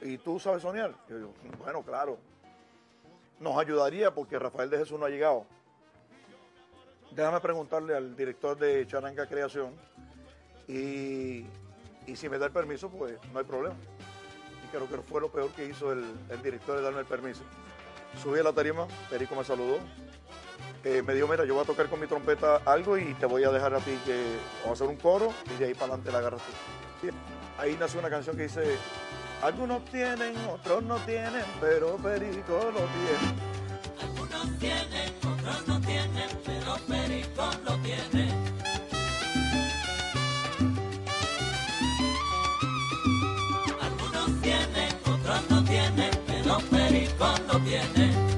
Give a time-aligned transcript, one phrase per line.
[0.00, 0.94] ¿y tú sabes soñar?
[1.08, 2.18] Yo bueno, claro.
[3.40, 5.44] Nos ayudaría porque Rafael de Jesús no ha llegado.
[7.10, 9.74] Déjame preguntarle al director de Charanga Creación
[10.68, 11.44] y,
[12.14, 13.74] si me da el permiso, pues no hay problema.
[14.64, 16.04] Y creo que fue lo peor que hizo el,
[16.42, 17.42] director de darme el permiso.
[18.22, 19.78] Subí a la tarima, Perico me saludó,
[20.84, 23.42] eh, me dijo, mira, yo voy a tocar con mi trompeta algo y te voy
[23.44, 26.12] a dejar a ti que vamos a hacer un coro y de ahí para adelante
[26.12, 27.08] la agarras tú.
[27.58, 28.76] Ahí nació una canción que dice,
[29.42, 33.34] algunos tienen, otros no tienen, pero Perico lo tiene.
[34.00, 38.32] Algunos tienen, otros no tienen, pero Perico lo tiene.
[43.80, 48.31] Algunos tienen, otros no tienen, pero Perico lo tiene.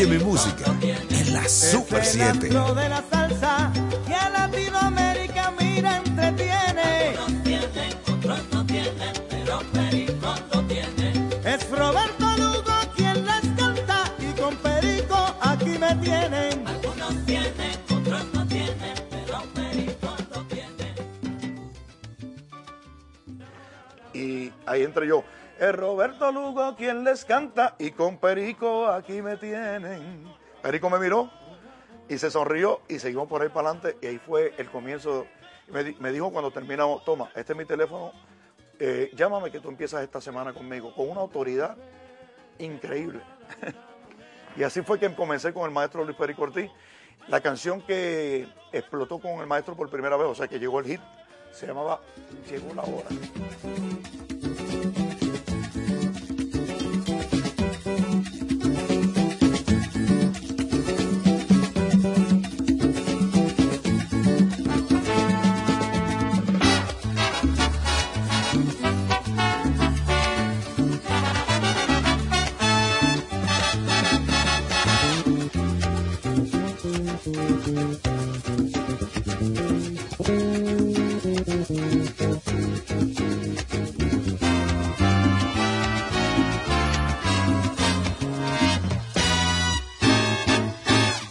[0.00, 2.46] Oye mi música en la Super Es el 7.
[2.46, 3.70] astro de la salsa
[4.06, 7.08] que a Latinoamérica mira entretiene.
[7.18, 11.28] Algunos tienen, otros no tienen, pero Perico lo tiene.
[11.44, 16.66] Es Roberto Lugo quien les canta y con perico aquí me tienen.
[16.66, 20.94] Algunos tienen, otros no tienen, pero Perico lo tiene.
[24.14, 25.22] Y ahí entré yo.
[25.60, 30.24] Es Roberto Lugo quien les canta y con Perico aquí me tienen.
[30.62, 31.30] Perico me miró
[32.08, 35.26] y se sonrió y seguimos por ahí para adelante y ahí fue el comienzo.
[35.68, 38.10] Me, di- me dijo cuando terminamos, toma, este es mi teléfono,
[38.78, 41.76] eh, llámame que tú empiezas esta semana conmigo, con una autoridad
[42.58, 43.20] increíble.
[44.56, 46.70] y así fue que comencé con el maestro Luis Perico Ortiz.
[47.28, 50.86] La canción que explotó con el maestro por primera vez, o sea que llegó el
[50.86, 51.00] hit,
[51.52, 52.00] se llamaba
[52.48, 53.08] Llegó la hora.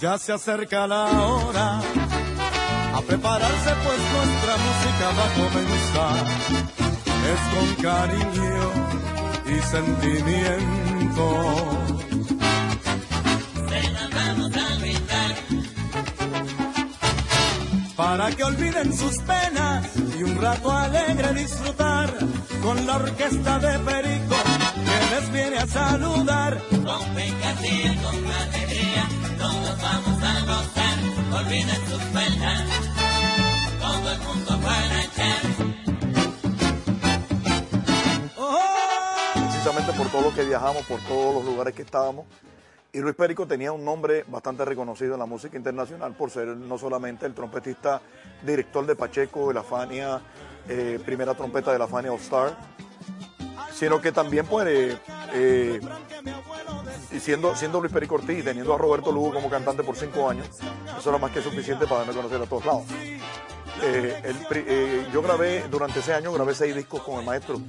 [0.01, 1.81] Ya se acerca la hora
[2.93, 6.25] a prepararse pues nuestra música va a comenzar.
[7.31, 8.63] Es con cariño
[9.45, 11.25] y sentimiento.
[13.67, 15.35] Se la vamos a brindar.
[17.97, 19.85] Para que olviden sus penas
[20.17, 22.13] y un rato alegre disfrutar
[22.63, 24.35] con la orquesta de Perico
[24.75, 26.78] que les viene a saludar.
[29.81, 30.97] Vamos a gozar.
[31.41, 32.63] Olviden sus penas,
[33.79, 35.41] todo el mundo para echar.
[39.33, 42.25] Precisamente por todo lo que viajamos, por todos los lugares que estábamos.
[42.91, 46.77] Y Luis Perico tenía un nombre bastante reconocido en la música internacional por ser no
[46.77, 48.01] solamente el trompetista
[48.41, 50.19] director de Pacheco, de la Fania,
[50.67, 52.57] eh, primera trompeta de la Fania All Star,
[53.71, 54.97] sino que también pues, eh,
[55.33, 55.79] eh,
[57.19, 60.47] siendo, siendo Luis Perico Ortiz y teniendo a Roberto Lugo como cantante por cinco años,
[60.97, 62.83] eso era más que suficiente para darme a conocer a todos lados.
[63.81, 67.61] Eh, eh, yo grabé, durante ese año, grabé seis discos con el maestro.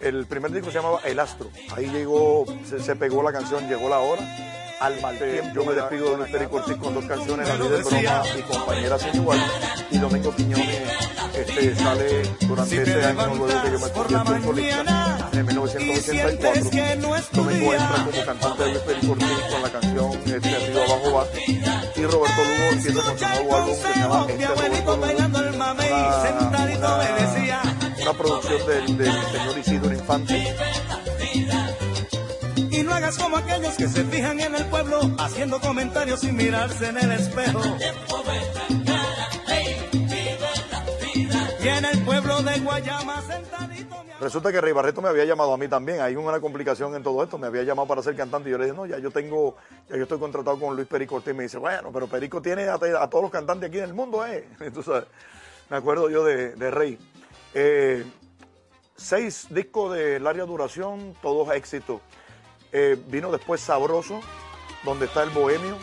[0.00, 1.50] El primer disco se llamaba El Astro.
[1.76, 4.49] Ahí llegó, se pegó la canción, llegó la hora.
[4.80, 7.84] Al mal tiempo, yo me despido de Perico Ortiz con dos canciones, La vida es
[7.84, 9.38] broma y Compañera sin igual.
[9.90, 10.66] Y Domingo Quiñones
[11.34, 16.70] este, sale durante ese año, luego que yo me convierto en solista, en 1984.
[17.32, 21.26] Domingo entra como cantante de Perico Ortiz con la canción este, Río Abajo Va.
[21.96, 25.02] Y Roberto Lugo empieza con su nuevo álbum que se llama Este Roberto Lugo.
[26.78, 27.62] Una- una-.
[28.00, 30.56] Una producción del, del señor Isidro Infante.
[33.18, 37.60] Como aquellos que se fijan en el pueblo haciendo comentarios sin mirarse en el espejo.
[44.20, 46.02] Resulta que Rey Barreto me había llamado a mí también.
[46.02, 47.38] Hay una complicación en todo esto.
[47.38, 49.56] Me había llamado para ser cantante y yo le dije, no, ya yo tengo,
[49.88, 51.34] ya yo estoy contratado con Luis Perico Ortiz.
[51.34, 54.46] Me dice, bueno, pero Perico tiene a, todos los cantantes aquí en el mundo, ¿eh?
[54.60, 55.04] Entonces,
[55.70, 56.98] me acuerdo yo de, de Rey.
[57.54, 58.04] Eh,
[58.94, 62.02] seis discos de larga duración, todos éxitos.
[62.72, 64.20] Eh, vino después Sabroso,
[64.84, 65.76] donde está el Bohemio.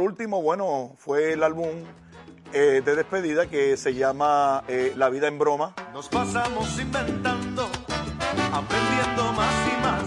[0.00, 1.68] Por último, bueno, fue el álbum
[2.54, 5.74] eh, de despedida que se llama eh, La vida en broma.
[5.92, 7.68] Nos pasamos inventando,
[8.50, 10.02] aprendiendo más y más.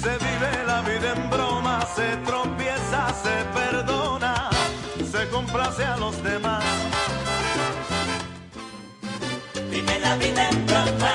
[0.00, 4.50] Se vive la vida en broma, se tropieza, se perdona,
[5.10, 6.62] se complace a los demás.
[9.72, 11.14] Vive la vida en broma,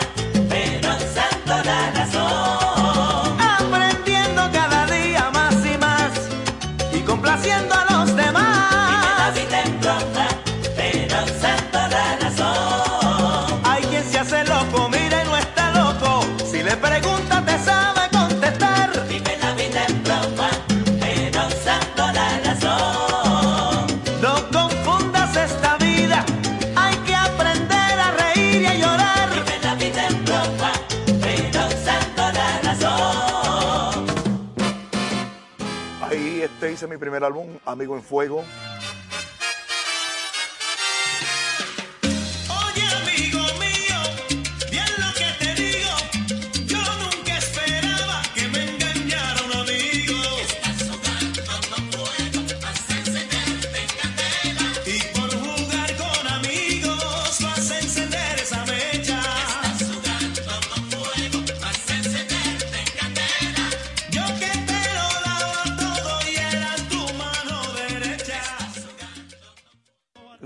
[36.71, 38.44] hice mi primer álbum, Amigo en Fuego.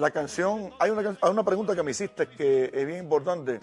[0.04, 3.62] La canción, hay una, hay una pregunta que me hiciste que es bien importante,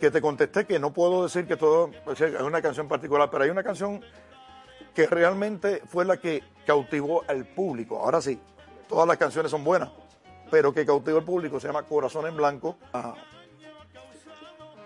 [0.00, 3.28] que te contesté que no puedo decir que todo o sea, es una canción particular,
[3.30, 4.00] pero hay una canción
[4.94, 7.98] que realmente fue la que cautivó al público.
[7.98, 8.40] Ahora sí,
[8.88, 9.90] todas las canciones son buenas,
[10.50, 12.78] pero que cautivó al público se llama Corazón en Blanco.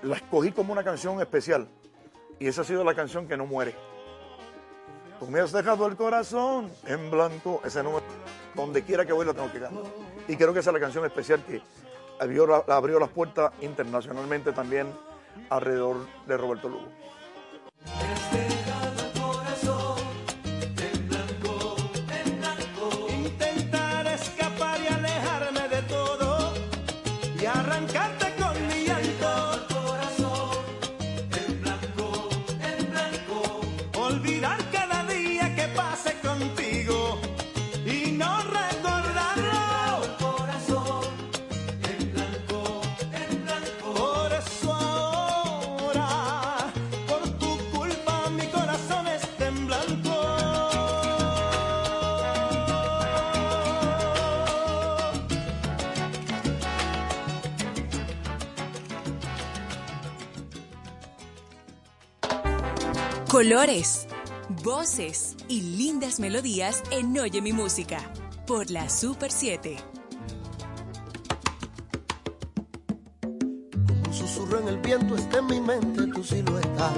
[0.03, 1.69] La escogí como una canción especial
[2.41, 3.77] y esa ha sido la canción que no muere.
[5.21, 8.05] Tú me has dejado el corazón en blanco, ese número,
[8.57, 9.85] donde quiera que voy la tengo que cantar.
[10.33, 11.61] Y creo que esa es la canción especial que
[12.19, 14.87] abrió, la- abrió las puertas internacionalmente también
[15.51, 16.87] alrededor de Roberto Lugo.
[63.33, 64.07] Colores,
[64.63, 67.97] voces y lindas melodías en Oye mi música
[68.47, 69.79] por la Super 7.
[74.07, 76.93] Un susurro en el viento está en mi mente tu silueta.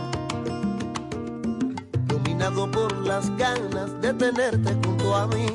[2.08, 5.46] Dominado por las ganas de tenerte junto a mí.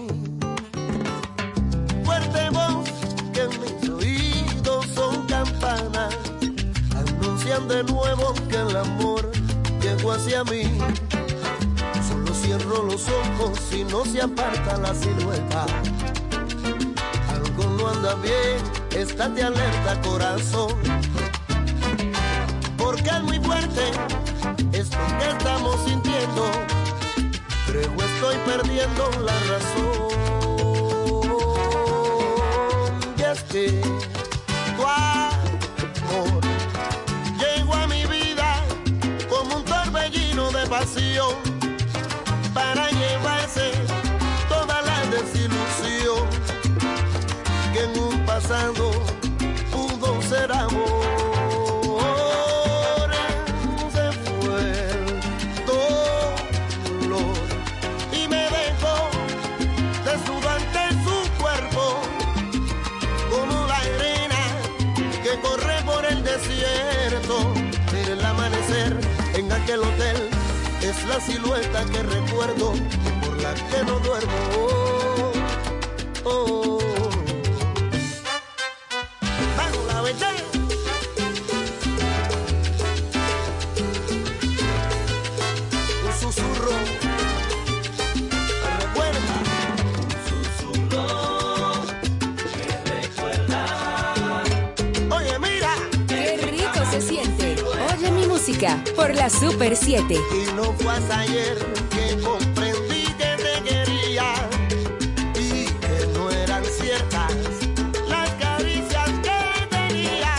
[2.05, 2.89] Fuerte voz
[3.33, 6.15] que en mis oídos son campanas.
[6.95, 9.08] Anuncian de nuevo que el amor
[10.07, 10.63] hacia mí.
[12.07, 15.65] Solo cierro los ojos y no se aparta la silueta.
[17.29, 18.61] Algo no anda bien,
[18.95, 20.77] estate alerta corazón
[22.77, 23.91] porque es muy fuerte
[24.71, 26.43] esto que estamos sintiendo.
[27.67, 30.09] Creo estoy perdiendo la razón.
[33.17, 33.43] Y es
[40.79, 41.48] vacío.
[71.09, 74.31] La silueta que recuerdo y por la que no duermo.
[74.55, 75.31] Oh,
[76.25, 76.88] oh.
[98.49, 100.15] Música por la Super 7.
[100.15, 101.55] Y no fue hasta ayer
[101.91, 104.33] que comprendí que te quería
[105.35, 107.31] y que no eran ciertas
[108.07, 110.33] las caricias que tenía.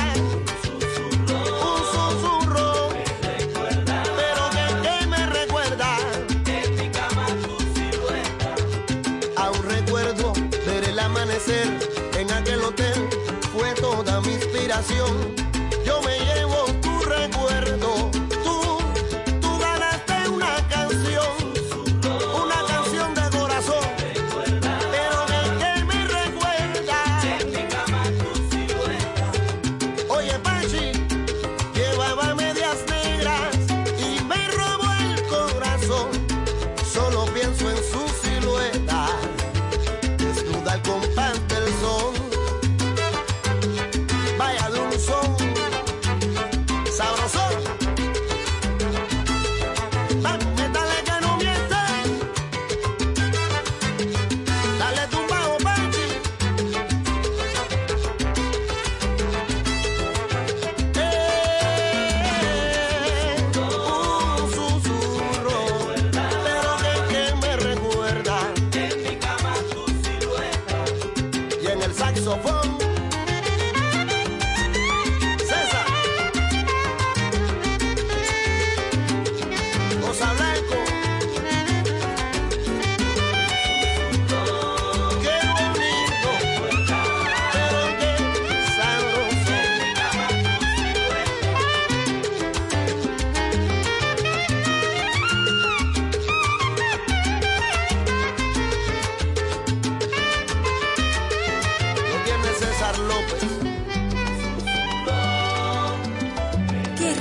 [1.28, 2.88] Un susurro,
[3.22, 5.96] pero que, que me recuerda.
[9.36, 10.32] Aún recuerdo
[10.66, 11.68] ver el amanecer
[12.18, 13.08] en aquel hotel,
[13.52, 15.39] fue toda mi inspiración.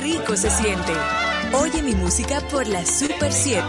[0.02, 0.94] Rico se siente.
[1.54, 3.64] Oye mi música por la Super 7.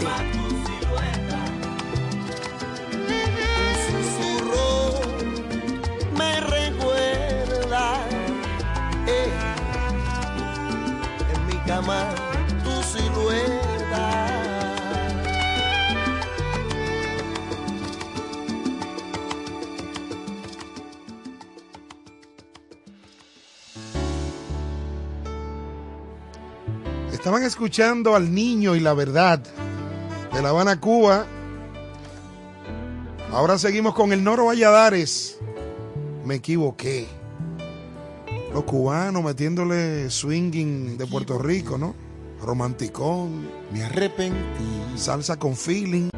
[3.87, 5.01] susurro
[27.21, 29.37] Estaban escuchando al niño y la verdad
[30.33, 31.27] de La Habana, Cuba.
[33.31, 35.37] Ahora seguimos con el Noro Valladares.
[36.25, 37.07] Me equivoqué.
[38.51, 41.93] Los cubanos metiéndole swinging de Puerto Rico, ¿no?
[42.41, 44.95] Romanticón, Me arrepentí.
[44.95, 46.09] salsa con feeling.